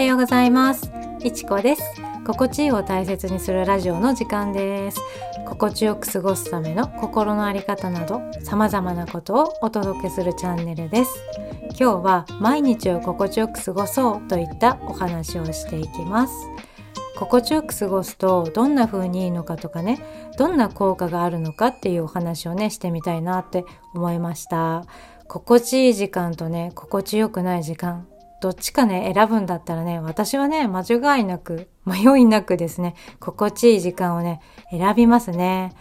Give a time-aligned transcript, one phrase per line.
[0.00, 0.90] はようございます。
[1.22, 1.82] いちこです。
[2.26, 5.00] 心地いいを大切にするラジオの時間です。
[5.46, 11.12] 心地よく過ごすための心のあり方など様々なことをお届けするチャンネルです。
[11.78, 16.32] 今日は毎日を心地よく過ごそうといったお話をしていきます。
[17.18, 20.02] 心地よく過ごすとどんな風にいいのかとかね
[20.38, 24.86] どんな効果があるのかっていうお話をねしてみたいなって思いました。
[25.28, 28.06] 心地いい時間とね心地よくない時間。
[28.40, 34.40] どっちかね、選ぶんだったらね、私はね、間違いなく、迷いなくですね、心地いい時間をね、
[34.70, 35.72] 選びますね。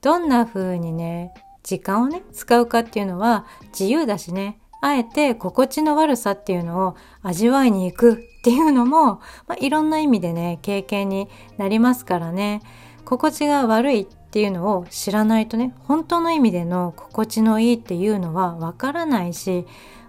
[0.00, 3.46] どんな風にね、時間をね、使うかっていうのは
[3.78, 12.62] 自由だしね、あえて心地の悪さっていうのを味わいに行くっていうのも、まあ、いろんな意味でね、経験になりますからね、
[13.04, 19.66] 心地が悪いっていうのを知らないとね、本当の意味での心地のいいっていうのはわからないし、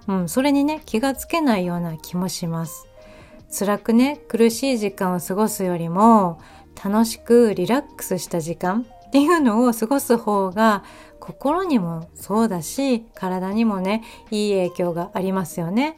[0.09, 2.87] うん、それにね気がつけないような気もします。
[3.55, 6.41] 辛くね苦しい時間を過ごすよりも
[6.83, 10.83] 楽しくリラックスした時間っていうのを過ごす方が
[11.19, 15.95] 心にもそうだし体にもねいい影響がありますよね。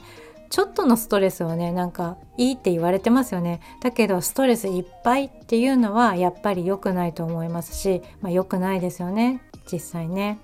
[0.49, 3.61] ちょっとのストレスはねなんかいいって言われてますよね。
[3.81, 9.41] だけどストレスいっぱいっていうのはやっぱり良くないと思いますし、まあ、良くないですよね。
[9.71, 10.39] 実際ね。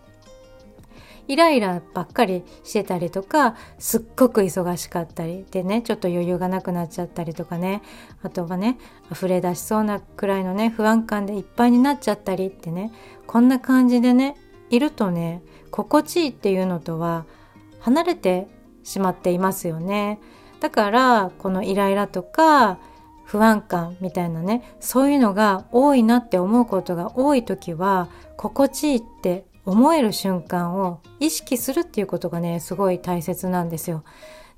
[1.28, 7.82] イライラばっかりしてたりとかすっごく忙しかったりでねちょっと余裕がなくなっちゃったりとかね。
[8.24, 8.78] あとはね
[9.12, 12.92] 溢れ出しそうなくらいのね不安感でいっぱいになっちゃったりってね。
[13.26, 14.36] こんな感じでね
[14.70, 17.26] いるとね心地いいっていうのとは
[17.80, 18.48] 離れて
[18.84, 20.20] しまっていますよね。
[20.60, 22.80] だからこのイライラとか
[23.26, 34.04] 不安感みたいなねそういうのが多いなって思うことが多い時は心地いいって思える瞬間を意識するっていうことがねすごい大切なんですよ。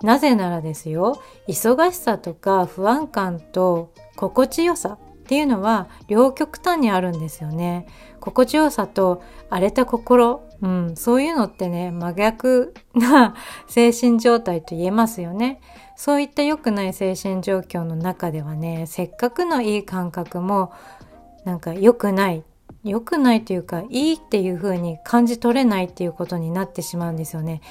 [0.03, 7.88] なぜならですよ忙しさとか不安感と心地よさっていうのは両極端にあるんですよね。
[8.19, 13.36] 心地よさと荒れた心、うん、そういうのってね真逆な
[13.68, 15.59] 精神状態と言えますよね。
[15.98, 20.72] そういった良くない精神状況の中ではねせっかくのいい感覚も
[21.46, 22.44] なんか良くない
[22.84, 27.62] 良くないというかいいっていう風に感じ取れないっていうことになってしまうんですよね。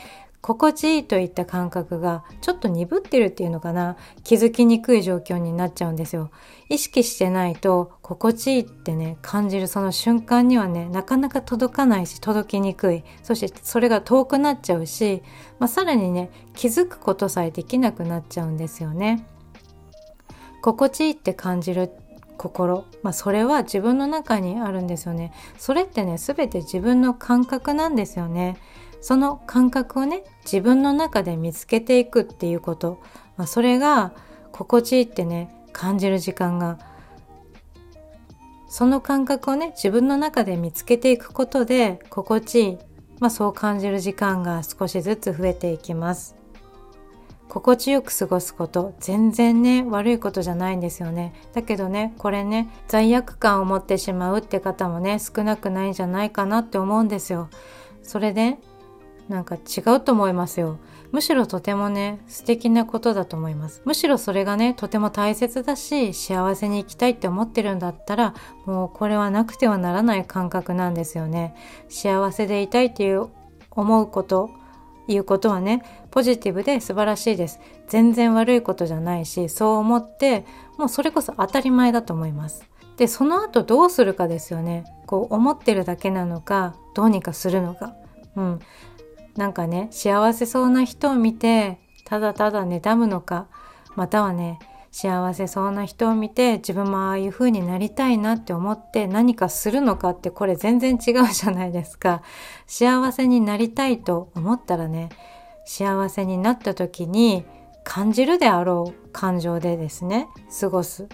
[0.41, 6.31] 心地いいといった感覚がちょっと鈍ってるっていうのかな気づきにくい状況になっちゃうんですよ。
[6.69, 15.23] 意識してないと心地いいってね感じるその瞬間にはねなかなか届かないし届きにくいそしてそれが遠くなっちゃうし、
[15.59, 19.27] まあ、さらにね気づくことさえできなくなっちゃうんですよね。
[20.63, 21.91] 心地いいって感じる
[22.39, 25.33] 心、まあ、それは自分の中にあるんですよね。
[25.59, 28.57] それってね全て自分の感覚なんですよね。
[29.03, 33.03] その感覚をね自分の中で見つけていくっていうこと、
[33.37, 34.13] まあ、それが
[34.53, 36.79] 心地いいってね感じる時間が。
[38.71, 42.79] その感覚をね自分の中で見つけていくことで心地いい、
[43.19, 46.38] まあ、そう感じる時間が少しずつ増えていきます。
[47.49, 48.95] 心地よく過ごすこと。
[49.01, 51.35] 全然ね悪いことじゃないんですよね。
[51.55, 57.49] だけどねこれね罪悪感を持ってしまうって方もね少なくないんじゃないかなって思うんですよ。
[58.03, 58.59] それで
[59.29, 60.79] なんか違うと思いますよ。
[61.11, 63.81] むしろとてもね素敵なことだと思います。
[63.85, 68.35] むしろそれがねとても大切だし幸せに生きたいって思ってるんだったら
[68.67, 71.55] もうこれはなくてはならない感覚なんですよね。
[71.89, 73.29] 幸せでいたいっていう
[73.71, 74.51] 思うこと
[75.09, 77.61] いうことはねポジティブで素晴らしいです。
[77.89, 80.45] 全然悪いことじゃないしそう思って
[80.77, 82.65] もうそれこそ当たり前だと思います。
[82.97, 84.85] でその後どうするかですよね。
[85.07, 87.95] こう思ってるだけなのかどうにかするのか。
[88.37, 88.61] うん。
[89.37, 93.47] なんかね幸せそうな人を見てただただ妬むのか
[93.95, 94.59] またはね
[94.91, 102.23] 幸せそうな人を見て自分もああいう風になりたいなって思って何かするのかってこれ全然違うじゃないですか。
[102.67, 105.11] 幸せになりたいと思ったらね
[105.65, 107.45] 幸せになった時に
[107.85, 110.29] 感じるであろう感情でですね
[110.61, 111.09] 過ごす。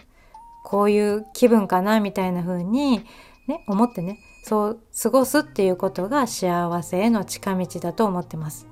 [0.64, 3.04] こういう気分かなみたいな風に
[3.46, 8.66] ね思ってねそう過ごすっていうことが幸せへの近道だと思ってます。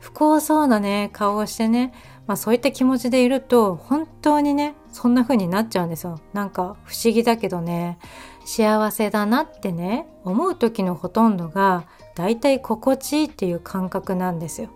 [0.00, 1.92] 不幸そうなね顔をしてね
[2.26, 6.20] まあそういった気持ちでいると本当にねそんな風になっちゃうんですよ。
[6.32, 7.98] なんか不思議だけどね
[8.44, 14.70] 幸せだなってね思う時のほとんどがだいたい心地いいっていう感覚なんですよ。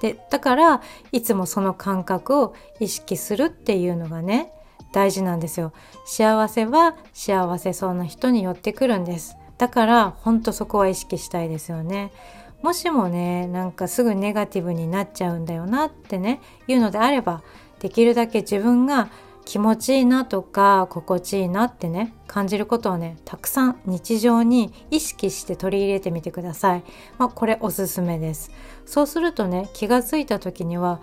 [0.00, 0.82] でだから
[1.12, 4.52] いつもその感覚を意識するっていうのがね
[4.92, 5.72] 大事なんですよ。
[6.04, 9.36] 幸せは幸せそうな人に寄ってくるんです。
[9.58, 12.12] だからほんとそこは意識したいですよね。
[12.62, 17.42] もしもねなんかすぐネガティブになっちゃうんだよなってねいうのであれば
[17.80, 19.10] できるだけ自分が
[19.44, 26.84] 気持ちいいなとか心地いいなってね感じることをねたくさん日常に意識して取り入れてみてください、
[27.18, 28.50] まあ、これおすすめです。
[28.86, 31.00] そうするとね気がついた時には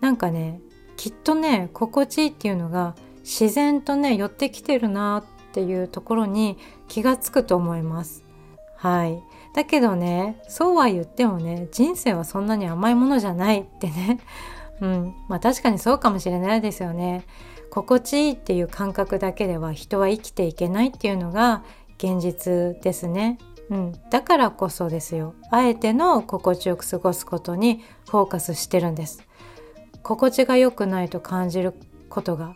[0.00, 0.60] なんかね
[0.96, 6.58] きっとね心地いいっていうのが自然とね寄ってきてるなっていうところに
[6.88, 8.27] 気がつくと思います。
[8.78, 9.22] はい。
[9.54, 14.20] だけどねそうは言ってもね人生はそんなに甘いものじゃないってね。
[14.80, 15.14] うん。
[15.28, 17.24] まあ確かにそうかもしれないですよね。
[17.70, 21.64] 心地いいっていう感覚だけでは人は生きていけないっていうのが
[21.98, 23.38] 現実ですね。
[23.70, 25.34] うん、だからこそですよ。
[25.50, 29.22] あえての心地よく過ごすことにフォーカスしてるんです。
[30.02, 31.74] 心地が良くないと感じる
[32.08, 32.54] ことが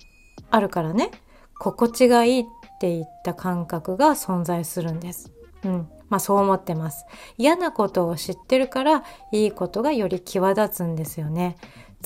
[0.50, 1.10] あるからね。
[1.58, 2.44] 心地がいいっ
[2.80, 5.32] ていった感覚が存在するんです。
[5.64, 5.88] うん。
[6.12, 7.06] まあそう思ってます。
[7.38, 11.56] 嫌なことを知ってるからいいことがより際立つんですよね。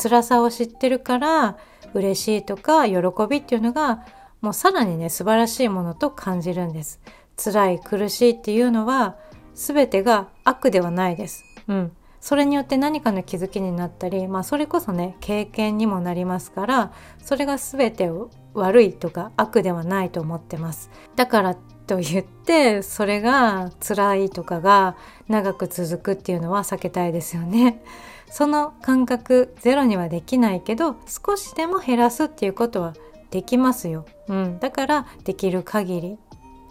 [0.00, 1.56] 辛さを知ってるから
[1.92, 2.96] 嬉しいとか喜
[3.28, 4.04] びっていうのが
[4.40, 7.00] もうさらにね素晴らしいものと感じるんです。
[7.36, 9.16] 辛い苦しいっていうのは
[9.54, 11.44] 全てが悪ではないです。
[11.66, 11.92] うん。
[12.20, 16.92] それによって何かの気づきになったり、まあ、それこそね経験にもなりますから
[17.22, 18.10] それが全て
[18.54, 20.90] 悪いとか悪ではないと思ってます。
[21.16, 21.56] だから
[21.86, 24.96] と言ってそれが辛いとかが
[25.28, 27.82] 長く続くっていうのは避けたいですよね。
[28.30, 32.94] その感覚ゼロにはできないけど少しでも減らすっていうことは
[33.30, 36.18] できますよ、うん、だからできる限り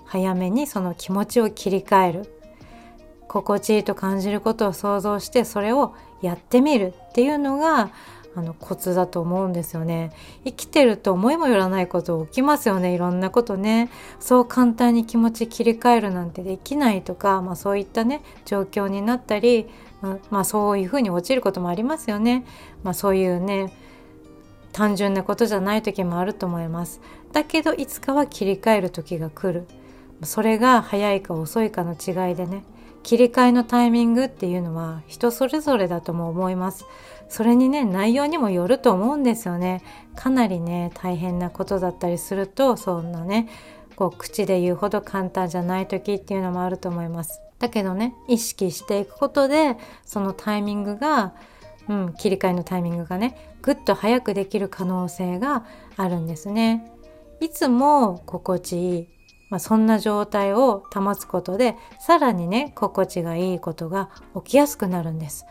[0.05, 2.31] 早めにその気持ちを切り替える。
[3.27, 7.89] 心地いいと感じることを想像してそれをやってみるっていうのが
[8.35, 10.11] あのコツだと思うんですよね
[10.43, 13.89] 生きてると思いもよらないこと起きますよねいろんなことね
[14.19, 19.67] そう簡単に気持ち切り替えるなんてできないとか、まあ、そういったね状況になったり
[20.29, 22.45] まあそういうふうに落ちることもありますよね。
[22.83, 23.73] まあそういうね
[24.71, 27.01] 単純なことじゃない時もあると思います。
[27.31, 29.65] だけどいつかは切り替える時が来る。
[30.23, 32.63] それが早いか遅いかの違いでね
[33.05, 36.85] 切り替えのタイミングっていうのは人それぞれだとも思います。
[37.29, 39.83] それにね内容にもよると思うんですよね。
[40.15, 43.47] かなりね大変なことだったりするとそんなね
[43.95, 47.41] こう口で言うほど簡単じゃない時っていうのもあると思います。
[47.59, 51.35] だけどね意識していくことでそのタイミングが、
[51.87, 55.63] うん、切り替えのタイミングがねぐっと早くできる可能性が
[55.95, 56.91] あるんですね。
[57.39, 59.09] いつも心地いい、
[59.49, 65.45] まあ、そんな状態を保つことでさらにね心地がいいことが起きやすくなるんです。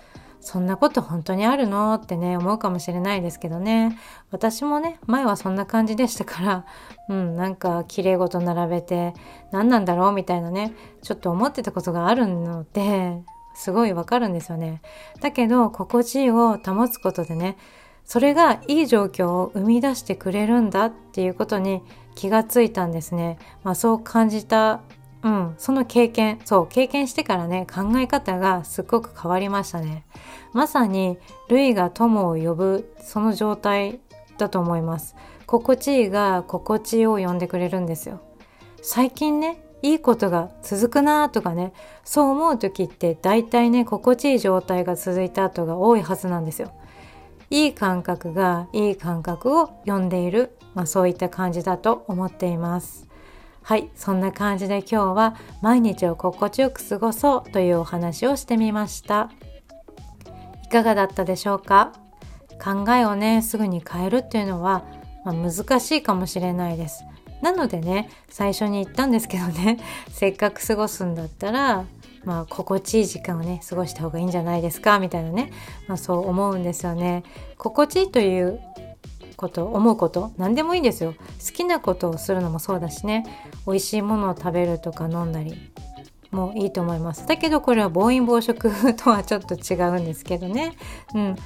[0.44, 3.99] そんなこと本当にあるのってね、思うかもしれないですけどね。
[4.31, 6.64] 私もね、前はそんな感じでしたから、
[7.08, 9.14] うん、なんか綺麗事並べて、
[9.52, 13.23] 何なんだろうみたいなね、ちょっと思ってたことがあるので、
[13.55, 14.82] すごいわかるんですよね。
[15.23, 17.56] だけど、心地いいを保つことでね、
[18.05, 21.82] それがいい状況を生み出してくれるんだっていうことに
[22.14, 23.38] 気がついたんですね。
[23.62, 24.81] まあそう感じた
[25.25, 30.05] うん、その経験、そう、経験してからね、考え方がすっごく変わりましたね。
[30.52, 31.19] まさに、
[31.49, 34.00] 類が友を呼ぶ、その状態
[34.37, 35.16] だと思います。
[35.46, 38.20] 心地いいが心地いいを呼んでくれるんですよ。
[38.82, 41.72] 最近ね、いいことが続くなとかね、
[42.05, 46.70] そう思う時って大体ね、心地いい状態が続いた後が多いはずなんですよ。
[47.51, 53.08] いい感覚がいい感覚を呼んでいる、まあそういった感じだと思っています。
[53.63, 59.31] はいそんな感じで今日は毎日を心地よく過ごそうというお話をしてみました。
[60.65, 61.93] いかがだったでしょうか？
[62.63, 64.84] 考えをねすぐに変えるっていうのは、
[65.24, 67.05] まあ、難しいかもしれないです。
[67.41, 69.79] なのでね最初に言ったんですけどね
[70.10, 71.84] せっかく過ごすんだったら
[72.24, 75.52] まあ心地いい時間をね過ごした方がいいんじゃないですかみたいなね、
[75.86, 77.22] まあ、そう思うんですよね。
[77.58, 78.60] 心地いいという
[79.36, 81.14] こと思うこと何でもいいんですよ。
[81.14, 83.24] 好きなことをするのもそうだしね。
[83.66, 85.54] 美味しいものを食べるとか飲んだり。
[86.34, 87.26] もいいと思います。
[87.26, 90.74] だけどこれは暴飲暴食 とはちょっと違うんですけどね。
[91.14, 91.36] うん。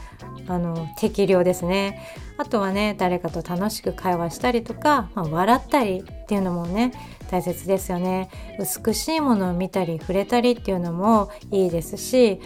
[0.49, 2.01] あの適量ですね。
[2.39, 6.93] あとはね誰かと楽しく会話したりとか、まあ、笑ったりっていうのもね
[7.31, 8.31] 大切ですよね。
[8.59, 12.41] 美しいものを見たり触れたりっていうのもいいですし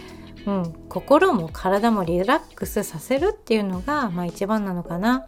[0.45, 5.27] うん、心も体もリラックスさせるっていうのが、まあ、一番なのかな。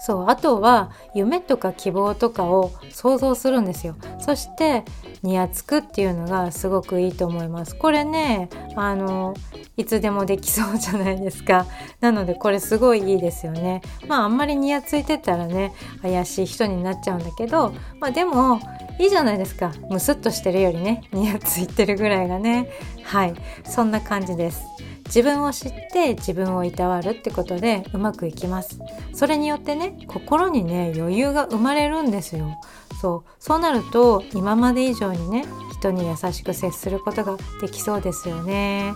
[0.00, 0.28] そう。
[0.28, 3.96] あとは夢とか希望とかを想像するんですよ。
[4.20, 4.84] そして
[5.22, 7.76] にやつくっていうのがすごくいいと思います。
[7.76, 9.34] これねあの
[9.76, 11.66] いつでもできそうじゃないですか。
[12.00, 13.82] なのでこれすごいいいですよね。
[14.06, 15.72] まああんまりにやついてたらね
[16.02, 18.60] 怪しい人になっちゃうんだけどまあでも
[18.98, 19.72] いいじゃないですか。
[19.90, 22.68] ムスッとしてるよりねにやついてるぐらいがね。
[23.04, 23.34] はい。
[23.64, 24.62] そんな感じです。
[25.08, 28.78] 自分を知って自分をいたわるってことでうまくいきます。
[29.14, 32.60] それによってね心にね余裕が生まれるんですよ。
[33.00, 33.30] そう。
[33.38, 35.44] そうなると今まで以上にね
[35.78, 38.94] 人に優しく接することができそうですよね。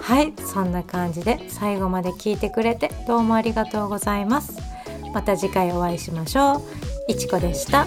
[0.00, 4.58] はいそんな感じで最後まで聞いてくれてどうもありがとうございます。
[5.12, 6.62] また次回お会いしましょう。
[7.08, 7.86] いちこでした。